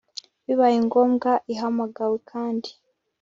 bibaye 0.45 0.77
ngombwa 0.87 1.31
ihamagawe 1.53 2.17
kandi 2.31 2.69